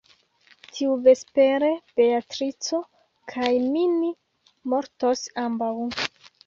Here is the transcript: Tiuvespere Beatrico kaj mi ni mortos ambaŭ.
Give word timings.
Tiuvespere 0.77 1.69
Beatrico 2.01 2.81
kaj 3.35 3.53
mi 3.69 3.87
ni 4.01 4.13
mortos 4.75 5.27
ambaŭ. 5.49 5.75